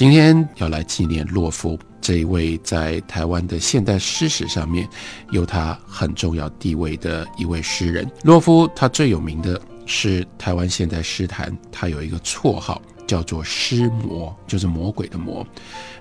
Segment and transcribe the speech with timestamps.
[0.00, 4.88] 今天要来纪念洛夫这一位在台湾的现代诗史上面
[5.30, 8.10] 有他很重要地位的一位诗人。
[8.22, 15.46] 洛夫他最有名的是台湾现代诗坛，他有一个绰号叫做“诗魔”，就是魔鬼的魔。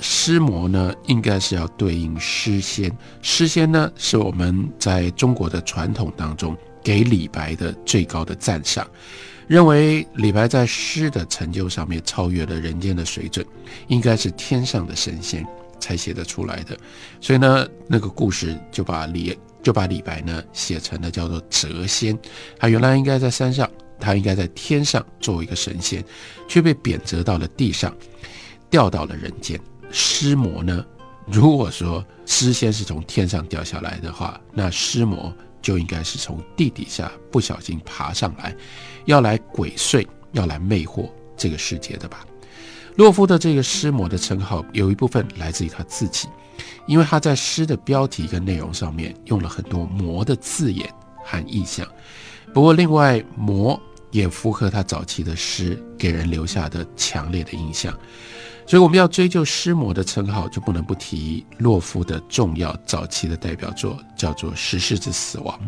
[0.00, 2.90] 诗魔呢，应该是要对应诗仙。
[3.22, 8.84] 诗仙呢，是我们在中国的传统当中给李白的最高的赞赏。
[9.46, 13.44] 认为李白在诗的成就上面超越了人间的水准，
[13.88, 15.46] 应该是天上的神仙
[15.78, 16.76] 才写得出来的。
[17.20, 22.18] 所以呢，那个故事就把李就把李白呢写成了叫做谪仙。
[22.58, 26.04] 他原来应该在山上，他应该在天上作为一个神仙，
[26.48, 27.94] 却被贬谪到了地上，
[28.70, 29.60] 掉到了人间。
[29.90, 30.84] 诗魔呢，
[31.26, 35.32] 如果说诗仙是从天上掉下来的话，那诗魔。
[35.64, 38.54] 就应该是从地底下不小心爬上来，
[39.06, 42.24] 要来鬼祟，要来魅惑这个世界的吧。
[42.96, 46.28] 洛夫的这个诗魔的称号，有一部分来自于他自己，
[46.86, 50.86] 因为他在诗的标题跟内容上面用了很多魔的字眼
[51.24, 51.86] 和意象。
[52.52, 57.98] 不过，另外魔也符合他早期的诗给人留下的强烈的印象。
[58.66, 65.58] 所以我们要追究诗魔的称号，就不能不提洛夫的重要早期的代表作，叫做《十世之死亡》。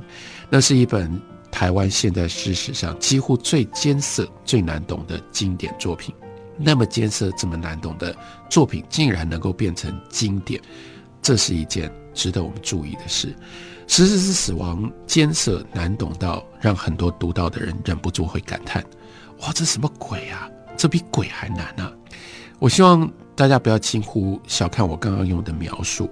[0.49, 6.15] 那是一本台湾现代诗史上几乎最艰涩、最难懂的经典作品。
[6.57, 8.17] 那么艰涩、这么难懂的
[8.49, 10.59] 作品，竟然能够变成经典，
[11.21, 13.29] 这是一件值得我们注意的事。
[13.87, 18.83] 《十世之死亡》艰涩难懂到让很多读到的人忍不住会感叹
[19.43, 20.49] ：“哇，这什么鬼啊？
[20.79, 21.93] 这比鬼还难啊！”
[22.59, 26.11] 我希望大家不要轻忽、小看我刚刚用的描述。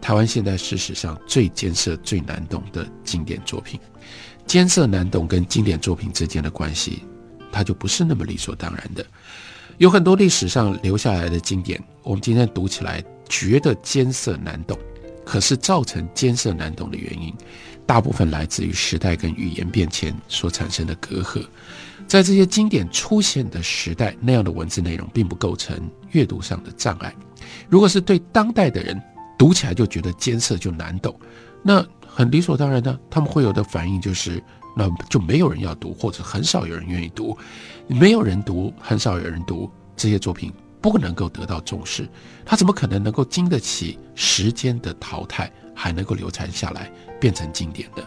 [0.00, 3.78] 台湾现在事实上最艰涩、最难懂的经典作品，
[4.46, 7.04] 艰涩难懂跟经典作品之间的关系，
[7.52, 9.04] 它就不是那么理所当然的。
[9.78, 14.78] 有很多历史上留下来的经典，我们今天读起来觉得艰涩难懂，
[15.30, 17.32] 可是造成艰涩难懂的原因，
[17.86, 21.46] 大部分来自于时代跟语言变迁所产生的隔阂。
[22.08, 27.14] 在这些经典出现的时代，那样的文字内容并不构成阅读上的障碍。
[27.68, 29.00] 如果是对当代的人
[29.38, 31.14] 读起来就觉得艰涩就难懂，
[31.62, 34.42] 那很理所当然的，他们会有的反应就是，
[34.76, 37.38] 那就没有人要读，或者很少有人愿意读。
[37.86, 42.08] 没有人读，很少有人读这些作品，不能够得到重视。
[42.44, 48.06] 他怎么可能能够经得起时间的淘汰，还能够流传下来，变成经典的？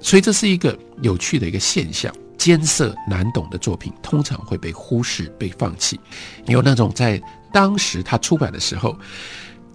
[0.00, 2.14] 所以这是一个有趣的一个现象。
[2.36, 5.98] 艰涩难懂的作品通常会被忽视、被放弃。
[6.46, 7.18] 有那种在
[7.50, 8.94] 当时他出版的时候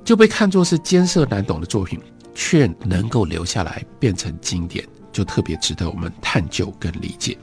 [0.03, 1.99] 就被看作是艰涩难懂的作品，
[2.35, 7.35] 却能够留下来变成经典，就特别值得我们探究跟理解。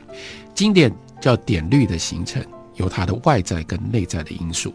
[0.55, 2.45] 经典叫典律的形成，
[2.77, 4.73] 有它的外在跟内在的因素。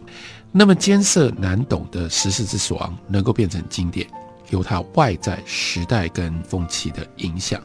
[0.50, 4.06] 那么艰涩难懂的《十四之死亡》能够变成经典，
[4.50, 7.60] 有它外在时代跟风气的影响。《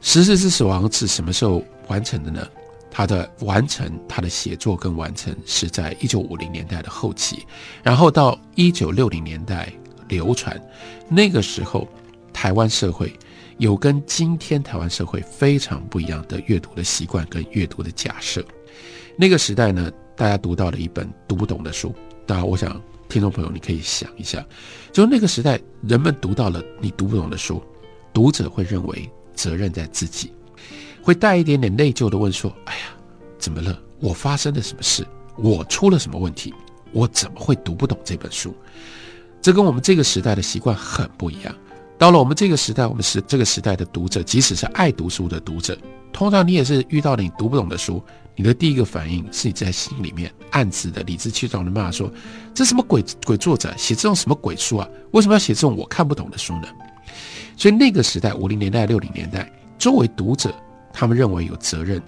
[0.00, 1.62] 十四之死亡》是什么时候？
[1.86, 2.48] 完成的呢？
[2.90, 7.44] 他的完成，他的写作跟完成是在一九五零年代的后期，
[7.82, 9.70] 然后到一九六零年代
[10.08, 10.58] 流传。
[11.10, 11.86] 那个时候，
[12.32, 13.12] 台湾社会
[13.58, 18.42] 有跟今天台湾社会非常不一样的阅读的习惯跟阅读的假设。
[19.16, 21.94] 那个时代呢，大家读到了一本读不懂的书。
[22.26, 24.44] 当然，我想听众朋友你可以想一下，
[24.92, 27.62] 就那个时代，人们读到了你读不懂的书，
[28.12, 30.32] 读者会认为责任在自己。
[31.02, 32.80] 会带一点点内疚的问说：“哎呀，
[33.38, 33.78] 怎么了？
[34.00, 35.06] 我发生了什么事？
[35.36, 36.52] 我出了什么问题？
[36.92, 38.54] 我怎么会读不懂这本书？
[39.42, 41.54] 这跟我们这个时代的习惯很不一样。
[41.98, 45.76] 到了我们这个时代，我们是这个时代的读者，即使是爱读书的读者，
[46.12, 48.02] 通常你也是遇到了你读不懂的书，
[48.36, 52.10] 你的第一个反应是你在心里面暗自的理直气壮的骂说：
[52.52, 54.88] 这什么鬼鬼作者写这种什么鬼书啊？
[55.12, 56.68] 为什么要写这种我看不懂的书呢？
[57.56, 60.54] 所以那个时代，五零年代、六零年代，作为读者。
[60.96, 62.00] 他们认为有责任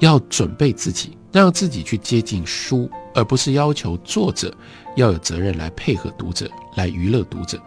[0.00, 4.54] 要准备自己，让自己去接近书，而不是要求作者
[4.96, 7.58] 要有责任来配合读者，来娱乐读者。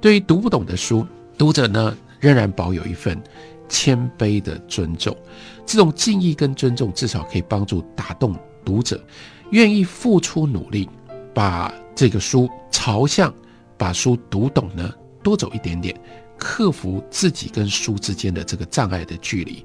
[0.00, 1.04] 对于读不懂的书，
[1.36, 3.20] 读者呢仍然保有一份
[3.68, 5.16] 谦卑的尊重。
[5.64, 9.02] 这种敬意跟尊重，至少可以帮助打动读者，
[9.50, 10.88] 愿意付出努力，
[11.34, 13.32] 把这个书朝向
[13.76, 14.92] 把书读懂呢
[15.22, 15.98] 多走一点点，
[16.38, 19.64] 克服自己跟书之间的这个障碍的距离。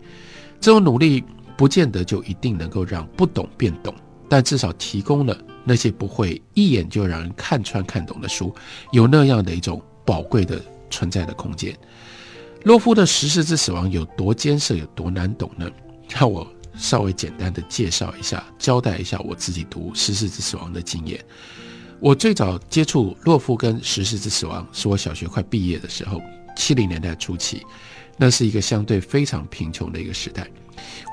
[0.60, 1.24] 这种努力
[1.56, 3.94] 不见得就一定能够让不懂变懂，
[4.30, 8.54] 但至少提供了那些不会一眼就让人看穿看懂的书，
[8.92, 10.60] 有那样的一种宝贵的
[10.90, 11.78] 存在的空间。
[12.64, 15.70] 洛夫的《十四之死亡》有多艰涩，有多难懂呢？
[16.10, 21.24] 让我稍微简单的介绍一下，交代一下我自己读《十四之死亡》的经验。
[22.00, 26.22] 我最早接触洛夫跟《十四之死亡》是我小学快毕业的时候，
[26.56, 27.66] 七零年代初期，
[28.18, 30.48] 那是一个相对非常贫穷的一个时代。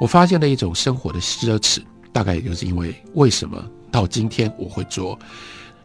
[0.00, 5.18] 我发现了一种生活的奢侈，大概也就是因为为什么到今天我会做《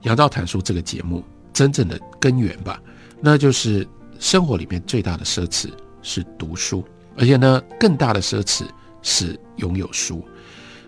[0.01, 1.24] 杨照谈书》这个节目，
[1.54, 2.81] 真正的根源吧，
[3.21, 3.88] 那就是
[4.19, 5.69] 生活里面最大的奢侈
[6.01, 6.83] 是读书，
[7.18, 8.63] 而且呢，更大的奢侈
[9.01, 10.24] 是拥有书。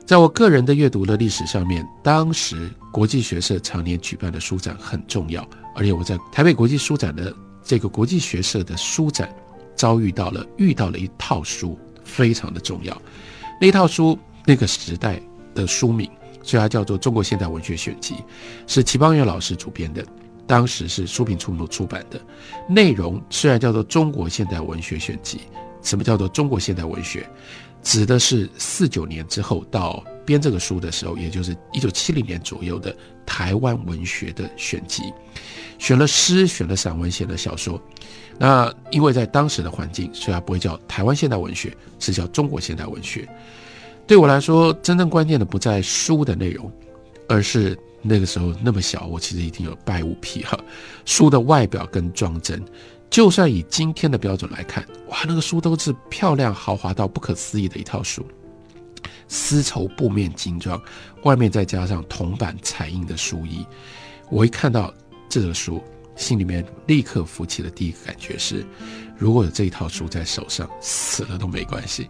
[0.05, 9.33] 在我个人的阅读的历史上面，当时国际学社常年举办的书展很重要，而且我在台北国际书展的这个国际学社的书展
[9.75, 11.77] 遭遇到了遇到了一套书。
[12.07, 12.95] 非常的重要，
[13.59, 15.19] 那套书那个时代
[15.55, 16.07] 的书名，
[16.43, 18.13] 所以它叫做《中国现代文学选集》，
[18.67, 20.05] 是齐邦媛老师主编的，
[20.47, 22.19] 当时是书评出版出版的。
[22.67, 25.37] 内容虽然叫做《中国现代文学选集》，
[25.81, 27.27] 什么叫做中国现代文学？
[27.83, 32.95] 指的是四九年之后到编这个书的时候，也就是一九七零年左右的
[33.27, 35.03] 台湾文学的选集，
[35.77, 37.79] 选了诗，选了散文，写了小说。
[38.39, 43.29] 那因为在当时的环境，所以它不会叫台湾现代文学，是叫中国现代文学。
[44.07, 46.71] 对我来说，真正关键的不在书的内容，
[47.29, 50.59] 而是那个时候那么小，我其实已经有拜物癖哈。
[51.05, 52.63] 书的外表跟装帧，
[53.09, 58.25] 就算以今天的标准来看，哇，那个书都是漂亮豪华到不可思议的一套书，
[59.27, 60.79] 丝绸布面精装，
[61.23, 63.65] 外面再加上铜版彩印的书衣，
[64.29, 64.93] 我一看到
[65.27, 65.83] 这个书。
[66.15, 68.65] 心里面立刻浮起的第一个感觉是，
[69.17, 72.09] 如果有这一套书在手上，死了都没关系。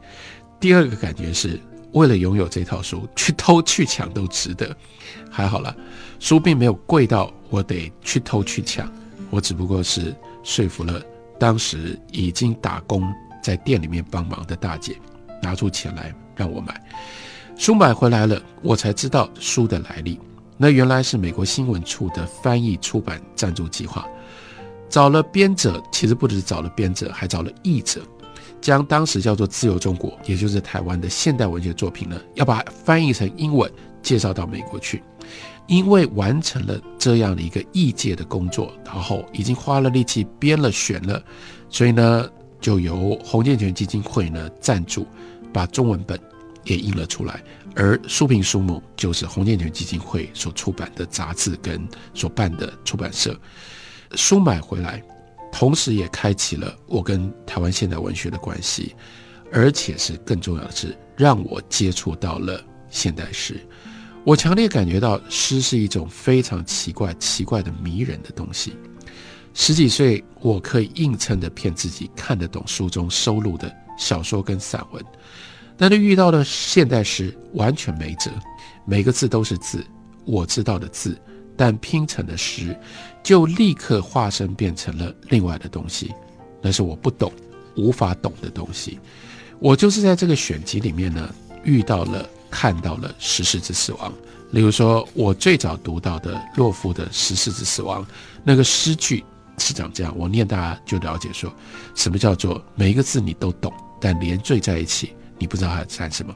[0.59, 1.59] 第二个感觉是，
[1.95, 4.75] 为了拥有这套书，去偷去抢都值得。
[5.31, 5.75] 还好了，
[6.19, 8.91] 书并没有贵到我得去偷去抢，
[9.29, 10.13] 我只不过是
[10.43, 11.01] 说服了
[11.39, 13.01] 当时已经打工
[13.41, 14.97] 在店里面帮忙的大姐，
[15.41, 16.79] 拿出钱来让我买。
[17.57, 20.19] 书买回来了，我才知道书的来历。
[20.57, 24.05] 那原来是美国新闻处的翻译出版赞助计划，
[24.89, 28.01] 找了编者，其实不只是找了编者，还找了译者，
[28.65, 33.71] 将当时叫做《自由中国》，也就是台湾的现代文学作品呢，要把它翻译成英文，
[34.01, 35.03] 介绍到美国去。
[35.67, 41.23] 因为完成了这样的一个译介的工作，然后已经花了力气编了选了，
[41.69, 42.27] 所以呢，
[42.59, 45.05] 就由洪建全基金会呢赞助，
[45.53, 46.19] 把中文本
[46.63, 47.43] 也印了出来。
[47.75, 53.39] 而书评书目就是洪建全基金会所出版的杂志跟所办的出版社，
[54.15, 55.03] 书买回来，
[55.57, 58.93] 同时也开启了我跟台湾现代文学的关系，
[59.53, 63.57] 而且是更重要的是，让我接触到了现代诗。
[64.25, 68.75] 我强烈感觉到诗是一种非常奇怪、奇怪的迷人的东西。
[69.53, 75.01] 十几岁，我可以硬撑着骗自己看得懂书中收录的小说跟散文。
[75.77, 78.29] 但是遇到的现代诗完全没辙，
[78.85, 79.81] 每个字都是字，
[80.25, 81.17] 我知道的字，
[81.57, 82.77] 但拼成的诗
[83.23, 86.13] 就立刻化身变成了另外的东西，
[86.61, 87.31] 那是我不懂、
[87.75, 88.99] 无法懂的东西。
[89.59, 91.33] 我就是在这个选集里面呢，
[91.63, 94.11] 遇到了、看到了《十四之死亡》。
[94.51, 98.03] 例如说，我最早读到的洛夫的《十四之死亡》，
[98.43, 99.23] 那个诗句
[99.57, 101.51] 是长这样，我念大家就了解说，
[101.95, 105.13] 什么叫做每一个字你都懂，但连缀在一起。
[105.37, 106.33] 你不知道它在什么？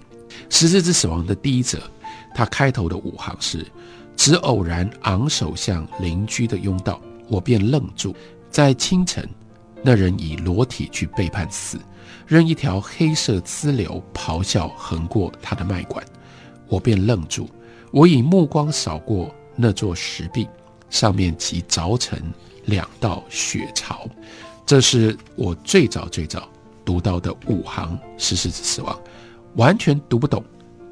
[0.49, 1.79] 十四之死亡的第一则，
[2.35, 3.65] 它开头的五行是：
[4.19, 6.99] 只偶然昂首向邻居的拥道，
[7.29, 8.13] 我便愣住。
[8.49, 9.25] 在清晨，
[9.81, 11.79] 那人以裸体去背叛死，
[12.27, 16.03] 任一条黑色支流咆哮横过他的脉管，
[16.67, 17.49] 我便愣住。
[17.91, 20.45] 我以目光扫过那座石壁，
[20.89, 22.19] 上面即凿成
[22.65, 24.05] 两道血槽。
[24.65, 26.45] 这是我最早最早。
[26.83, 28.99] 读到的五行十世之死亡，
[29.55, 30.43] 完全读不懂，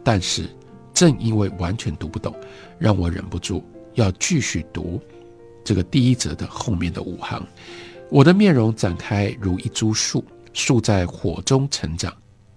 [0.01, 0.49] 但是
[0.97, 2.35] 正因为完全读不懂，
[2.79, 3.63] 让我忍不住
[3.93, 4.99] 要继续读
[5.63, 7.45] 这个第一则的后面的五行。
[8.09, 12.11] 我的面容展开如一株树，树在火中成长，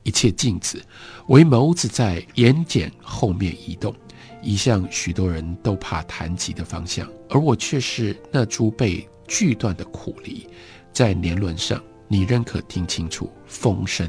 [0.05, 0.83] 一切静止，
[1.27, 3.95] 唯眸子在眼睑后面移动，
[4.41, 10.49] 移向许多人都怕谈及的方向，而我却是那株被锯断的苦梨，
[10.95, 11.79] 在年轮上。
[12.09, 14.09] 你仍可听清楚风声、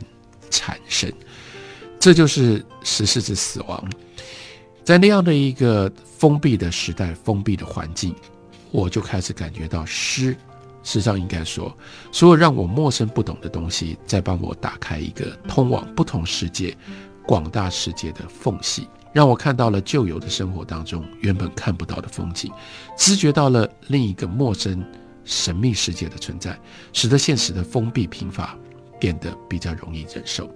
[0.50, 1.12] 蝉声，
[2.00, 3.90] 这就是十世之死亡。
[4.84, 8.16] 在那样的一个封闭的时代、封闭的环境，
[8.72, 10.36] 我就开始感觉到诗
[10.84, 11.76] 事实上应该说，
[12.12, 16.76] 所有让我陌生不懂的东西，在帮我打开一个通往不同世界、
[17.28, 22.52] 广大世界的缝隙，让我看到了旧有的生活当中原本看不到的风景，
[22.98, 24.84] 知觉到了另一个陌生、
[25.24, 26.60] 神秘世界的存在，
[26.92, 28.58] 使得现实的封闭贫乏
[29.00, 30.50] 变得比较容易忍受。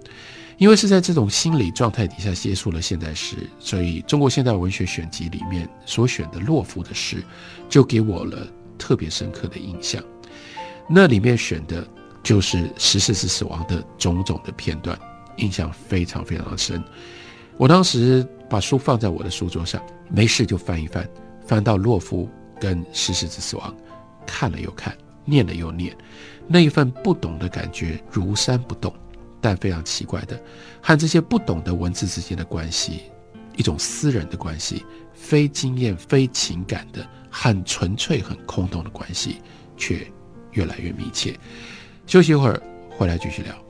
[0.58, 7.22] 因为是在这种心理状态底下接触了现代诗，所以中国现代文学选集里面所选的洛夫的诗，
[7.68, 8.46] 就给我了
[8.78, 10.02] 特别深刻的印象。
[10.88, 11.86] 那里面选的
[12.22, 14.98] 就是十四次死亡的种种的片段，
[15.36, 16.82] 印象非常非常的深。
[17.58, 21.06] 我当时把书放在我的书桌上，没事就翻一翻，
[21.46, 23.74] 翻到洛夫跟十四次死亡，
[24.26, 25.94] 看了又看，念了又念，
[26.46, 28.94] 那一份不懂的感觉如山不动。
[29.40, 30.40] 但非常奇怪的，
[30.80, 33.02] 和这些不懂的文字之间的关系，
[33.56, 39.40] 一种私人的关系，非经验、非情感的，很纯粹、很空洞的关系，
[39.76, 40.06] 却
[40.52, 41.38] 越来越密切。
[42.06, 43.65] 休息一会儿，回来继续聊。